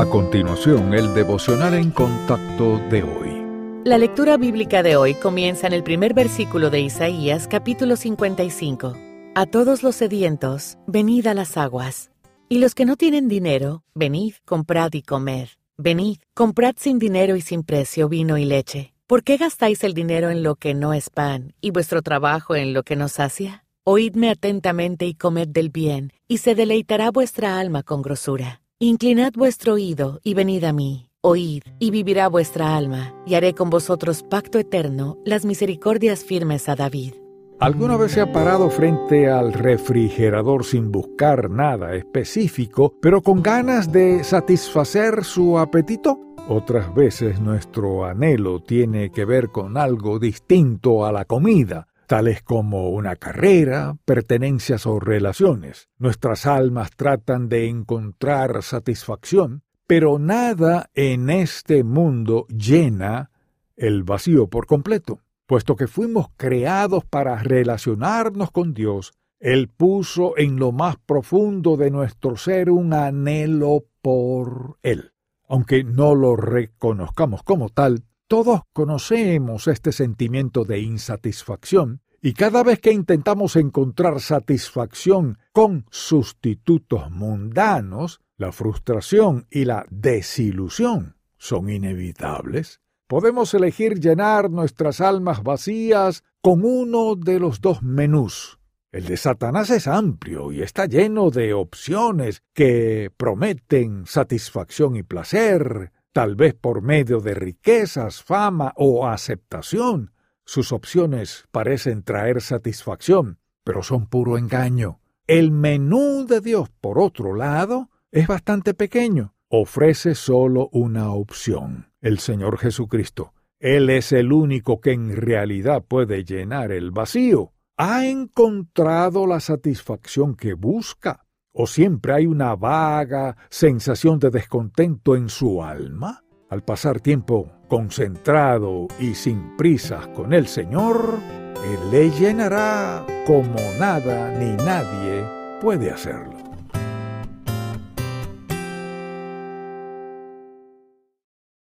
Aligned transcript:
A 0.00 0.06
continuación, 0.06 0.94
el 0.94 1.12
devocional 1.12 1.74
en 1.74 1.90
contacto 1.90 2.78
de 2.88 3.02
hoy. 3.02 3.82
La 3.84 3.98
lectura 3.98 4.38
bíblica 4.38 4.82
de 4.82 4.96
hoy 4.96 5.12
comienza 5.12 5.66
en 5.66 5.74
el 5.74 5.82
primer 5.82 6.14
versículo 6.14 6.70
de 6.70 6.80
Isaías 6.80 7.46
capítulo 7.46 7.96
55. 7.96 8.96
A 9.34 9.44
todos 9.44 9.82
los 9.82 9.96
sedientos, 9.96 10.78
venid 10.86 11.26
a 11.26 11.34
las 11.34 11.58
aguas. 11.58 12.12
Y 12.48 12.60
los 12.60 12.74
que 12.74 12.86
no 12.86 12.96
tienen 12.96 13.28
dinero, 13.28 13.84
venid, 13.94 14.36
comprad 14.46 14.90
y 14.94 15.02
comed. 15.02 15.48
Venid, 15.76 16.16
comprad 16.32 16.76
sin 16.78 16.98
dinero 16.98 17.36
y 17.36 17.42
sin 17.42 17.62
precio 17.62 18.08
vino 18.08 18.38
y 18.38 18.46
leche. 18.46 18.94
¿Por 19.06 19.22
qué 19.22 19.36
gastáis 19.36 19.84
el 19.84 19.92
dinero 19.92 20.30
en 20.30 20.42
lo 20.42 20.54
que 20.54 20.72
no 20.72 20.94
es 20.94 21.10
pan 21.10 21.52
y 21.60 21.72
vuestro 21.72 22.00
trabajo 22.00 22.56
en 22.56 22.72
lo 22.72 22.84
que 22.84 22.96
no 22.96 23.08
sacia? 23.08 23.66
Oídme 23.84 24.30
atentamente 24.30 25.04
y 25.04 25.12
comed 25.12 25.48
del 25.48 25.68
bien, 25.68 26.14
y 26.26 26.38
se 26.38 26.54
deleitará 26.54 27.10
vuestra 27.10 27.60
alma 27.60 27.82
con 27.82 28.00
grosura. 28.00 28.62
Inclinad 28.82 29.34
vuestro 29.34 29.74
oído 29.74 30.20
y 30.24 30.32
venid 30.32 30.64
a 30.64 30.72
mí. 30.72 31.10
Oíd, 31.20 31.64
y 31.78 31.90
vivirá 31.90 32.28
vuestra 32.28 32.78
alma, 32.78 33.14
y 33.26 33.34
haré 33.34 33.52
con 33.52 33.68
vosotros 33.68 34.22
pacto 34.22 34.58
eterno, 34.58 35.18
las 35.22 35.44
misericordias 35.44 36.24
firmes 36.24 36.66
a 36.66 36.76
David. 36.76 37.12
¿Alguna 37.58 37.98
vez 37.98 38.12
se 38.12 38.22
ha 38.22 38.32
parado 38.32 38.70
frente 38.70 39.28
al 39.28 39.52
refrigerador 39.52 40.64
sin 40.64 40.90
buscar 40.90 41.50
nada 41.50 41.94
específico, 41.94 42.94
pero 43.02 43.20
con 43.20 43.42
ganas 43.42 43.92
de 43.92 44.24
satisfacer 44.24 45.24
su 45.24 45.58
apetito? 45.58 46.18
Otras 46.48 46.94
veces 46.94 47.38
nuestro 47.38 48.06
anhelo 48.06 48.60
tiene 48.60 49.10
que 49.10 49.26
ver 49.26 49.50
con 49.50 49.76
algo 49.76 50.18
distinto 50.18 51.04
a 51.04 51.12
la 51.12 51.26
comida, 51.26 51.86
tales 52.10 52.42
como 52.42 52.88
una 52.88 53.14
carrera, 53.14 53.96
pertenencias 54.04 54.84
o 54.84 54.98
relaciones. 54.98 55.88
Nuestras 55.96 56.44
almas 56.44 56.90
tratan 56.96 57.48
de 57.48 57.68
encontrar 57.68 58.64
satisfacción, 58.64 59.62
pero 59.86 60.18
nada 60.18 60.90
en 60.94 61.30
este 61.30 61.84
mundo 61.84 62.48
llena 62.48 63.30
el 63.76 64.02
vacío 64.02 64.48
por 64.48 64.66
completo. 64.66 65.20
Puesto 65.46 65.76
que 65.76 65.86
fuimos 65.86 66.26
creados 66.36 67.04
para 67.04 67.36
relacionarnos 67.44 68.50
con 68.50 68.74
Dios, 68.74 69.12
Él 69.38 69.68
puso 69.68 70.36
en 70.36 70.56
lo 70.56 70.72
más 70.72 70.96
profundo 70.96 71.76
de 71.76 71.92
nuestro 71.92 72.36
ser 72.36 72.70
un 72.70 72.92
anhelo 72.92 73.84
por 74.02 74.78
Él. 74.82 75.12
Aunque 75.46 75.84
no 75.84 76.16
lo 76.16 76.34
reconozcamos 76.34 77.44
como 77.44 77.68
tal, 77.68 78.02
todos 78.26 78.60
conocemos 78.72 79.66
este 79.66 79.90
sentimiento 79.90 80.64
de 80.64 80.78
insatisfacción 80.78 82.00
y 82.22 82.34
cada 82.34 82.62
vez 82.62 82.80
que 82.80 82.92
intentamos 82.92 83.56
encontrar 83.56 84.20
satisfacción 84.20 85.38
con 85.52 85.86
sustitutos 85.90 87.10
mundanos, 87.10 88.20
la 88.36 88.52
frustración 88.52 89.46
y 89.50 89.64
la 89.64 89.86
desilusión 89.90 91.16
son 91.38 91.70
inevitables. 91.70 92.80
Podemos 93.06 93.54
elegir 93.54 93.98
llenar 93.98 94.50
nuestras 94.50 95.00
almas 95.00 95.42
vacías 95.42 96.22
con 96.42 96.64
uno 96.64 97.16
de 97.16 97.40
los 97.40 97.60
dos 97.60 97.82
menús. 97.82 98.58
El 98.92 99.06
de 99.06 99.16
Satanás 99.16 99.70
es 99.70 99.86
amplio 99.86 100.52
y 100.52 100.62
está 100.62 100.86
lleno 100.86 101.30
de 101.30 101.54
opciones 101.54 102.42
que 102.54 103.10
prometen 103.16 104.04
satisfacción 104.04 104.96
y 104.96 105.02
placer, 105.02 105.92
tal 106.12 106.34
vez 106.34 106.54
por 106.54 106.82
medio 106.82 107.20
de 107.20 107.34
riquezas, 107.34 108.22
fama 108.22 108.72
o 108.76 109.06
aceptación. 109.06 110.12
Sus 110.50 110.72
opciones 110.72 111.44
parecen 111.52 112.02
traer 112.02 112.40
satisfacción, 112.40 113.38
pero 113.62 113.84
son 113.84 114.08
puro 114.08 114.36
engaño. 114.36 114.98
El 115.28 115.52
menú 115.52 116.26
de 116.26 116.40
Dios, 116.40 116.68
por 116.80 116.98
otro 116.98 117.36
lado, 117.36 117.88
es 118.10 118.26
bastante 118.26 118.74
pequeño. 118.74 119.32
Ofrece 119.48 120.16
solo 120.16 120.68
una 120.72 121.12
opción, 121.12 121.92
el 122.00 122.18
Señor 122.18 122.58
Jesucristo. 122.58 123.32
Él 123.60 123.90
es 123.90 124.10
el 124.10 124.32
único 124.32 124.80
que 124.80 124.90
en 124.90 125.14
realidad 125.14 125.84
puede 125.86 126.24
llenar 126.24 126.72
el 126.72 126.90
vacío. 126.90 127.52
¿Ha 127.76 128.06
encontrado 128.08 129.28
la 129.28 129.38
satisfacción 129.38 130.34
que 130.34 130.54
busca? 130.54 131.28
¿O 131.52 131.68
siempre 131.68 132.12
hay 132.12 132.26
una 132.26 132.56
vaga 132.56 133.36
sensación 133.50 134.18
de 134.18 134.30
descontento 134.30 135.14
en 135.14 135.28
su 135.28 135.62
alma? 135.62 136.24
Al 136.48 136.64
pasar 136.64 136.98
tiempo 136.98 137.52
concentrado 137.70 138.88
y 138.98 139.14
sin 139.14 139.56
prisas 139.56 140.06
con 140.08 140.34
el 140.34 140.46
Señor, 140.46 141.18
Él 141.64 141.90
le 141.90 142.10
llenará 142.10 143.06
como 143.26 143.56
nada 143.78 144.30
ni 144.38 144.56
nadie 144.62 145.24
puede 145.62 145.90
hacerlo. 145.90 146.49